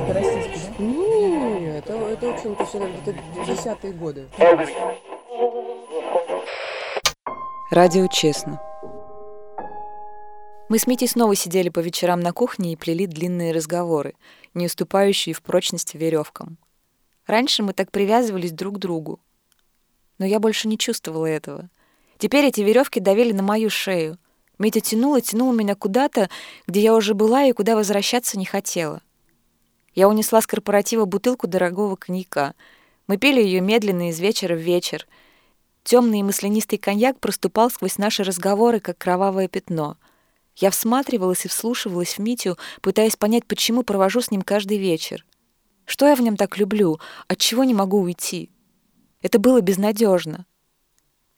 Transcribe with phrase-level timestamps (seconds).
[0.00, 0.84] Это российский, да?
[0.84, 3.14] Не, это, это в общем-то, все где-то
[3.46, 4.28] десятые годы.
[7.70, 8.60] Радио «Честно».
[10.70, 14.14] Мы с Митей снова сидели по вечерам на кухне и плели длинные разговоры,
[14.54, 16.56] не уступающие в прочности веревкам.
[17.26, 19.20] Раньше мы так привязывались друг к другу.
[20.18, 21.68] Но я больше не чувствовала этого.
[22.18, 24.16] Теперь эти веревки давили на мою шею.
[24.58, 26.30] Митя тянул и тянул меня куда-то,
[26.66, 29.02] где я уже была и куда возвращаться не хотела.
[29.94, 32.54] Я унесла с корпоратива бутылку дорогого коньяка.
[33.06, 35.06] Мы пили ее медленно из вечера в вечер.
[35.82, 39.96] Темный и маслянистый коньяк проступал сквозь наши разговоры, как кровавое пятно—
[40.60, 45.24] я всматривалась и вслушивалась в Митю, пытаясь понять, почему провожу с ним каждый вечер.
[45.86, 47.00] Что я в нем так люблю?
[47.28, 48.50] От чего не могу уйти?
[49.22, 50.46] Это было безнадежно.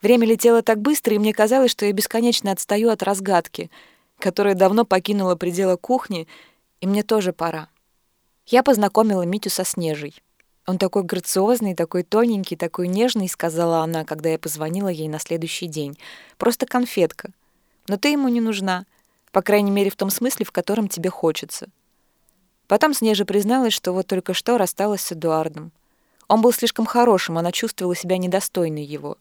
[0.00, 3.70] Время летело так быстро, и мне казалось, что я бесконечно отстаю от разгадки,
[4.18, 6.28] которая давно покинула пределы кухни,
[6.80, 7.68] и мне тоже пора.
[8.50, 10.22] Я познакомила Митю со Снежей.
[10.66, 15.66] Он такой грациозный, такой тоненький, такой нежный, сказала она, когда я позвонила ей на следующий
[15.66, 15.98] день.
[16.38, 17.30] Просто конфетка.
[17.88, 18.86] Но ты ему не нужна.
[19.32, 21.68] По крайней мере, в том смысле, в котором тебе хочется.
[22.68, 25.70] Потом Снежа призналась, что вот только что рассталась с Эдуардом.
[26.26, 29.18] Он был слишком хорошим, она чувствовала себя недостойной его.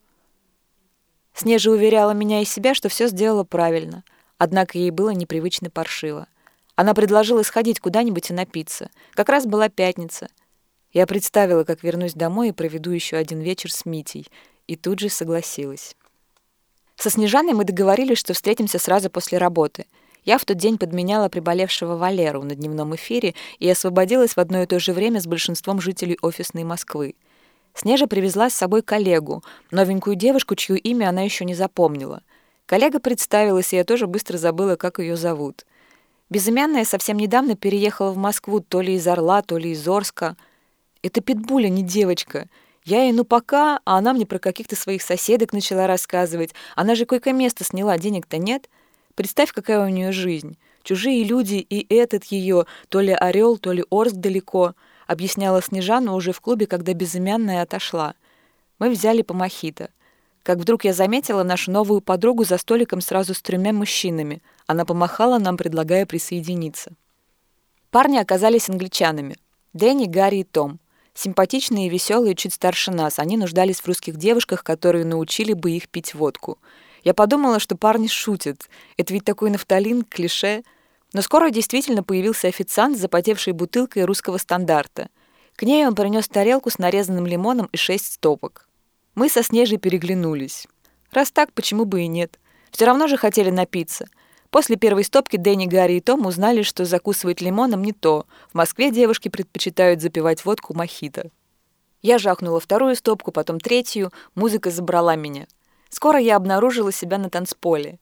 [1.33, 4.05] Снежа уверяла меня и себя, что все сделала правильно,
[4.37, 6.27] однако ей было непривычно паршиво.
[6.77, 8.91] Она предложила сходить куда-нибудь и напиться.
[9.15, 10.29] Как раз была пятница.
[10.93, 14.27] Я представила, как вернусь домой и проведу еще один вечер с Митей,
[14.67, 15.95] и тут же согласилась.
[16.95, 19.87] Со Снежаной мы договорились, что встретимся сразу после работы.
[20.23, 24.67] Я в тот день подменяла приболевшего Валеру на дневном эфире и освободилась в одно и
[24.67, 27.15] то же время с большинством жителей офисной Москвы.
[27.73, 32.21] Снежа привезла с собой коллегу, новенькую девушку, чье имя она еще не запомнила.
[32.67, 35.65] Коллега представилась, и я тоже быстро забыла, как ее зовут.
[36.29, 40.35] Безымянная совсем недавно переехала в Москву то ли из Орла, то ли из Орска.
[41.01, 42.47] Это Питбуля, не девочка—
[42.87, 46.55] я ей, ну пока, а она мне про каких-то своих соседок начала рассказывать.
[46.73, 48.69] Она же койко-место сняла, денег-то нет.
[49.13, 50.57] Представь, какая у нее жизнь.
[50.83, 54.73] Чужие люди и этот ее, то ли Орел, то ли Орск далеко,
[55.05, 58.13] объясняла Снежана уже в клубе, когда безымянная отошла.
[58.79, 59.89] Мы взяли по мохито.
[60.41, 64.41] Как вдруг я заметила нашу новую подругу за столиком сразу с тремя мужчинами.
[64.67, 66.91] Она помахала нам, предлагая присоединиться.
[67.89, 69.37] Парни оказались англичанами.
[69.73, 70.79] Дэнни, Гарри и Том.
[71.13, 75.89] Симпатичные и веселые, чуть старше нас, они нуждались в русских девушках, которые научили бы их
[75.89, 76.59] пить водку.
[77.03, 78.69] Я подумала, что парни шутят.
[78.97, 80.63] Это ведь такой нафталин, клише.
[81.13, 85.09] Но скоро действительно появился официант с запотевшей бутылкой русского стандарта.
[85.55, 88.67] К ней он принес тарелку с нарезанным лимоном и шесть стопок.
[89.15, 90.67] Мы со Снежей переглянулись.
[91.11, 92.37] Раз так, почему бы и нет?
[92.71, 94.07] Все равно же хотели напиться—
[94.49, 98.25] После первой стопки Дэнни, Гарри и Том узнали, что закусывать лимоном не то.
[98.51, 101.31] В Москве девушки предпочитают запивать водку мохито.
[102.01, 105.47] Я жахнула вторую стопку, потом третью, музыка забрала меня.
[105.89, 107.99] Скоро я обнаружила себя на танцполе.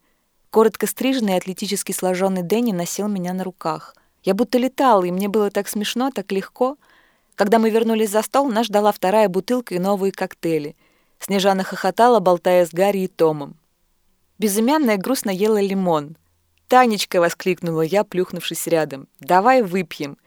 [0.52, 3.96] Коротко стриженный атлетически сложенный Дэнни носил меня на руках.
[4.24, 6.78] Я будто летала, и мне было так смешно, так легко.
[7.36, 10.76] Когда мы вернулись за стол, нас ждала вторая бутылка и новые коктейли.
[11.20, 13.56] Снежана хохотала, болтая с Гарри и Томом.
[14.38, 16.18] Безымянная грустно ела лимон—
[16.68, 19.08] «Танечка!»— воскликнула я, плюхнувшись рядом.
[19.20, 20.18] «Давай выпьем!»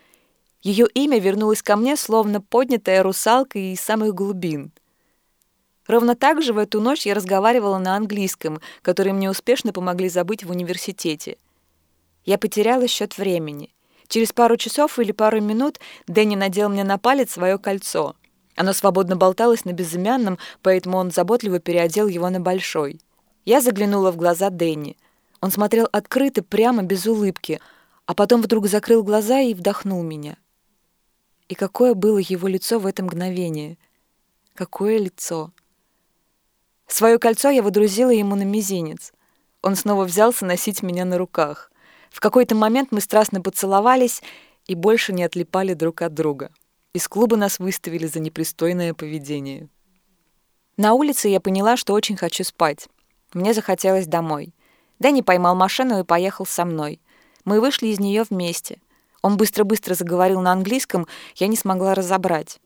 [0.63, 4.73] Ее имя вернулось ко мне, словно поднятая русалка из самых глубин.
[5.87, 10.45] Ровно так же в эту ночь я разговаривала на английском, который мне успешно помогли забыть
[10.45, 11.39] в университете.
[12.25, 13.73] Я потеряла счет времени.
[14.09, 18.17] Через пару часов или пару минут Дэнни надел мне на палец свое кольцо.
[18.55, 23.01] Оно свободно болталось на безымянном, поэтому он заботливо переодел его на большой.
[23.45, 24.97] Я заглянула в глаза Дэнни—
[25.41, 27.61] он смотрел открыто, прямо, без улыбки,
[28.07, 30.37] а потом вдруг закрыл глаза и вдохнул меня.
[31.49, 33.79] И какое было его лицо в это мгновение?
[34.55, 35.53] Какое лицо?
[36.87, 39.13] Свое кольцо я водрузила ему на мизинец.
[39.63, 41.71] Он снова взялся носить меня на руках.
[42.11, 44.23] В какой-то момент мы страстно поцеловались
[44.67, 46.51] и больше не отлипали друг от друга.
[46.95, 49.69] Из клуба нас выставили за непристойное поведение.
[50.77, 52.89] На улице я поняла, что очень хочу спать.
[53.35, 54.55] Мне захотелось домой.
[54.99, 57.01] Дэнни поймал машину и поехал со мной.
[57.45, 58.81] Мы вышли из нее вместе.
[59.23, 61.07] Он быстро-быстро заговорил на английском,
[61.37, 62.61] я не смогла разобрать.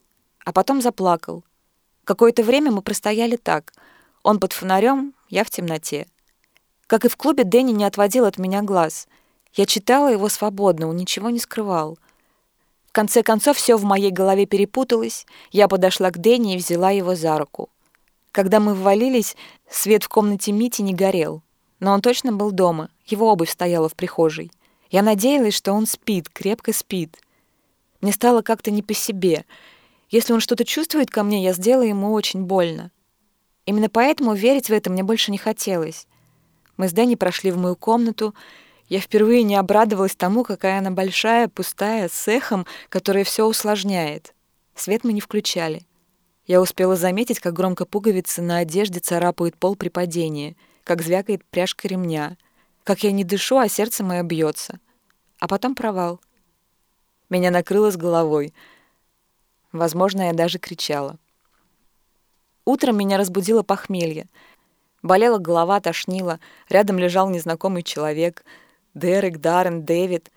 [0.45, 1.43] А потом заплакал.
[2.03, 3.73] Какое-то время мы простояли так.
[4.23, 6.07] Он под фонарем, я в темноте.
[6.87, 9.07] Как и в клубе, Дэнни не отводил от меня глаз.
[9.53, 11.97] Я читала его свободно, он ничего не скрывал.
[12.87, 15.25] В конце концов, все в моей голове перепуталось.
[15.51, 17.69] Я подошла к Дэнни и взяла его за руку.
[18.31, 19.35] Когда мы ввалились,
[19.69, 21.43] свет в комнате Мити не горел
[21.83, 24.53] но он точно был дома, его обувь стояла в прихожей.
[24.89, 27.17] Я надеялась, что он спит, крепко спит.
[27.99, 29.43] Мне стало как-то не по себе.
[30.09, 32.89] Если он что-то чувствует ко мне, я сделаю ему очень больно.
[33.65, 36.07] Именно поэтому верить в это мне больше не хотелось.
[36.77, 38.33] Мы с Дэнни прошли в мою комнату.
[38.87, 44.33] Я впервые не обрадовалась тому, какая она большая, пустая, с эхом, которое все усложняет.
[44.73, 45.85] Свет мы не включали.
[46.47, 51.87] Я успела заметить, как громко пуговицы на одежде царапают пол при падении, как звякает пряжка
[51.87, 52.37] ремня,
[52.83, 54.79] как я не дышу, а сердце мое бьется.
[55.39, 56.19] А потом провал.
[57.29, 58.53] Меня накрыло с головой.
[59.71, 61.17] Возможно, я даже кричала.
[62.65, 64.27] Утром меня разбудило похмелье.
[65.01, 66.39] Болела голова, тошнило.
[66.69, 68.45] Рядом лежал незнакомый человек.
[68.93, 70.31] Дерек, Даррен, Дэвид.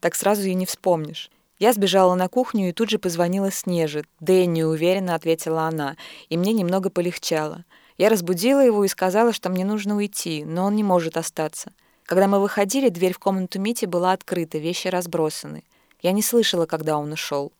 [0.00, 1.30] Так сразу и не вспомнишь.
[1.58, 4.04] Я сбежала на кухню и тут же позвонила Снеже.
[4.20, 5.96] «Дэнни»,— уверенно ответила она,
[6.28, 7.64] и мне немного полегчало.
[7.98, 11.72] Я разбудила его и сказала, что мне нужно уйти, но он не может остаться.
[12.04, 15.64] Когда мы выходили, дверь в комнату Мити была открыта, вещи разбросаны.
[16.02, 17.52] Я не слышала, когда он ушел.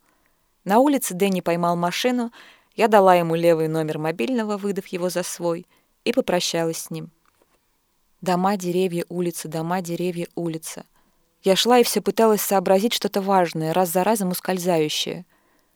[0.64, 2.32] На улице Дэнни поймал машину,
[2.74, 5.66] я дала ему левый номер мобильного, выдав его за свой,
[6.04, 7.10] и попрощалась с ним.
[8.20, 10.84] Дома, деревья, улица, дома, деревья, улица—
[11.46, 15.24] я шла и все пыталась сообразить что-то важное, раз за разом ускользающее.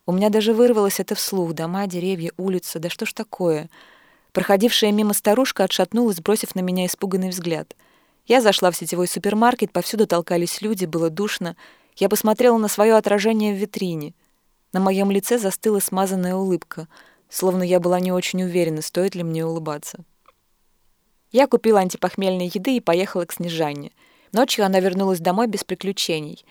[0.04, 1.52] У меня даже вырвалось это вслух.
[1.52, 2.80] Дома, деревья, улица.
[2.80, 3.70] Да что ж такое?
[4.32, 7.76] Проходившая мимо старушка отшатнулась, бросив на меня испуганный взгляд.
[8.26, 11.56] Я зашла в сетевой супермаркет, повсюду толкались люди, было душно.
[11.96, 14.14] Я посмотрела на свое отражение в витрине.
[14.72, 16.86] На моем лице застыла смазанная улыбка,
[17.28, 20.04] словно я была не очень уверена, стоит ли мне улыбаться.
[21.32, 23.92] Я купила антипохмельной еды и поехала к Снежане—
[24.32, 26.44] Ночью она вернулась домой без приключений.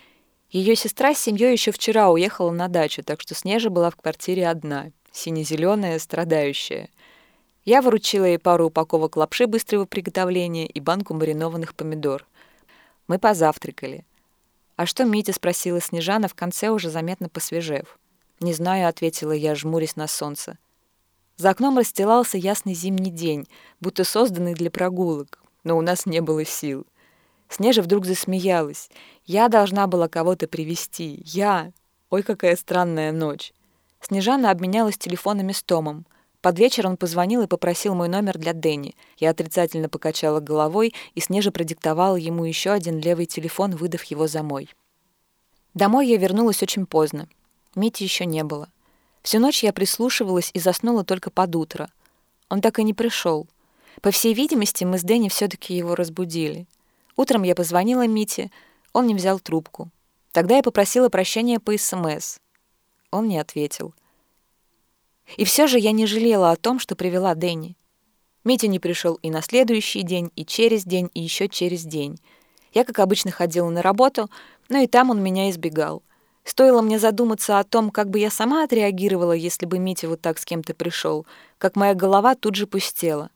[0.49, 4.49] Ее сестра с семьей еще вчера уехала на дачу, так что Снежа была в квартире
[4.49, 6.89] одна, сине-зеленая, страдающая.
[7.69, 12.25] Я выручила ей пару упаковок лапши быстрого приготовления и банку маринованных помидор.
[13.07, 14.07] Мы позавтракали.
[14.75, 17.99] «А что Митя?»— спросила Снежана, в конце уже заметно посвежев.
[18.39, 20.57] «Не знаю»,— ответила я, жмурясь на солнце.
[21.37, 23.47] За окном расстилался ясный зимний день,
[23.79, 26.87] будто созданный для прогулок, но у нас не было сил—
[27.49, 28.89] Снежа вдруг засмеялась.
[29.25, 31.21] Я должна была кого-то привести.
[31.23, 31.71] Я.
[32.09, 33.53] Ой, какая странная ночь.
[34.01, 36.05] Снежана обменялась телефонами с Томом.
[36.41, 38.95] Под вечер он позвонил и попросил мой номер для Дэнни.
[39.17, 44.41] Я отрицательно покачала головой, и Снежа продиктовала ему еще один левый телефон, выдав его за
[44.41, 44.69] мой.
[45.73, 47.27] Домой я вернулась очень поздно.
[47.75, 48.69] Мити еще не было.
[49.21, 51.89] Всю ночь я прислушивалась и заснула только под утро.
[52.49, 53.47] Он так и не пришел.
[54.01, 56.67] По всей видимости, мы с Дэнни все-таки его разбудили.
[57.17, 58.49] Утром я позвонила Мите,
[58.93, 59.89] он не взял трубку.
[60.31, 62.37] Тогда я попросила прощения по СМС.
[63.11, 63.93] Он не ответил.
[65.37, 67.75] И все же я не жалела о том, что привела Дэнни.
[68.43, 72.19] Митя не пришел и на следующий день, и через день, и еще через день.
[72.73, 74.29] Я, как обычно, ходила на работу,
[74.69, 76.03] но и там он меня избегал.
[76.43, 80.39] Стоило мне задуматься о том, как бы я сама отреагировала, если бы Митя вот так
[80.39, 81.25] с кем-то пришел,
[81.57, 83.29] как моя голова тут же пустела.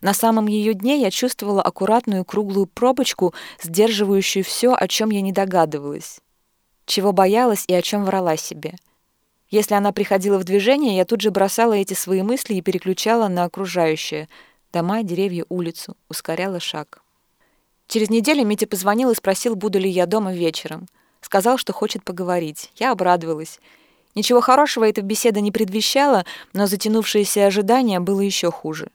[0.00, 5.32] На самом ее дне я чувствовала аккуратную круглую пробочку, сдерживающую все, о чем я не
[5.32, 6.20] догадывалась.
[6.86, 8.74] Чего боялась и о чем врала себе.
[9.54, 13.44] Если она приходила в движение, я тут же бросала эти свои мысли и переключала на
[13.44, 14.28] окружающее.
[14.72, 15.96] Дома, деревья, улицу.
[16.08, 17.04] Ускоряла шаг.
[17.86, 20.88] Через неделю Митя позвонил и спросил, буду ли я дома вечером.
[21.20, 22.72] Сказал, что хочет поговорить.
[22.74, 23.60] Я обрадовалась.
[24.16, 28.90] Ничего хорошего эта беседа не предвещала, но затянувшееся ожидание было еще хуже.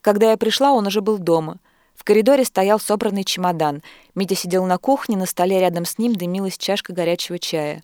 [0.00, 1.58] Когда я пришла, он уже был дома.
[1.96, 3.82] В коридоре стоял собранный чемодан.
[4.14, 7.82] Митя сидел на кухне, на столе рядом с ним дымилась чашка горячего чая.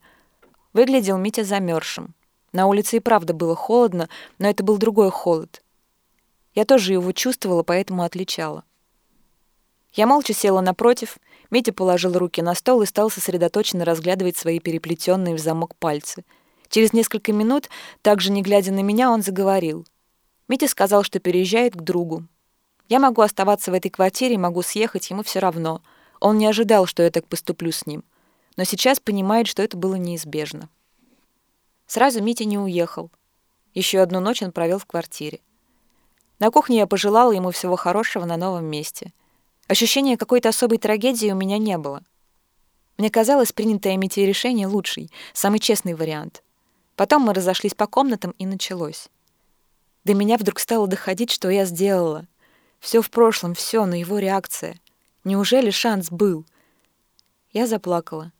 [0.77, 2.15] Выглядел Митя замерзшим.
[2.53, 5.63] На улице и правда было холодно, но это был другой холод.
[6.55, 8.63] Я тоже его чувствовала, поэтому отличала.
[9.95, 11.17] Я молча села напротив,
[11.51, 16.27] Митя положил руки на стол и стал сосредоточенно разглядывать свои переплетенные в замок пальцы.
[16.69, 17.71] Через несколько минут,
[18.03, 19.87] также не глядя на меня, он заговорил—
[20.47, 22.27] Митя сказал, что переезжает к другу.
[22.91, 25.81] Я могу оставаться в этой квартире, могу съехать, ему все равно.
[26.21, 28.05] Он не ожидал, что я так поступлю с ним.
[28.57, 30.69] Но сейчас понимает, что это было неизбежно.
[31.87, 33.11] Сразу Митя не уехал.
[33.75, 35.41] Еще одну ночь он провел в квартире.
[36.39, 39.13] На кухне я пожелала ему всего хорошего на новом месте.
[39.69, 42.03] Ощущения какой-то особой трагедии у меня не было.
[42.99, 46.43] Мне казалось, принятое Митей решение лучший, самый честный вариант.
[46.95, 49.09] Потом мы разошлись по комнатам, и началось.
[50.05, 52.27] До меня вдруг стало доходить, что я сделала.
[52.81, 54.81] Все в прошлом, все, но его реакция.
[55.25, 56.47] Неужели шанс был?
[57.53, 58.33] Я заплакала.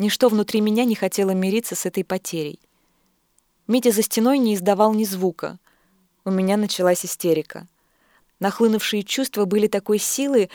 [0.00, 2.58] Ничто внутри меня не хотело мириться с этой потерей.
[3.66, 5.58] Митя за стеной не издавал ни звука.
[6.24, 7.68] У меня началась истерика.
[8.38, 10.48] Нахлынувшие чувства были такой силы,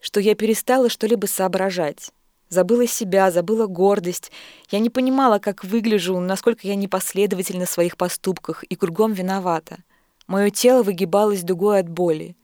[0.00, 2.10] что я перестала что-либо соображать.
[2.48, 4.32] Забыла себя, забыла гордость.
[4.68, 9.78] Я не понимала, как выгляжу, насколько я непоследовательна в своих поступках и кругом виновата.
[10.26, 12.34] Мое тело выгибалось дугой от боли.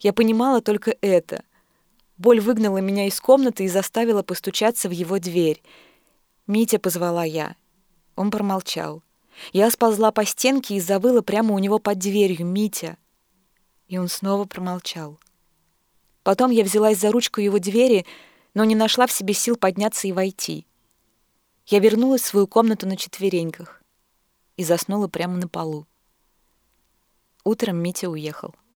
[0.00, 1.44] Я понимала только это.
[2.18, 5.62] Боль выгнала меня из комнаты и заставила постучаться в его дверь.
[6.46, 7.56] «Митя»,— позвала я.
[8.14, 9.02] Он промолчал.
[9.52, 12.46] Я сползла по стенке и завыла прямо у него под дверью.
[12.46, 12.96] «Митя!»
[13.88, 15.18] И он снова промолчал.
[16.22, 18.04] Потом я взялась за ручку его двери,
[18.52, 20.66] но не нашла в себе сил подняться и войти.
[21.66, 23.82] Я вернулась в свою комнату на четвереньках
[24.56, 25.86] и заснула прямо на полу.
[27.44, 28.56] Утром Митя уехал.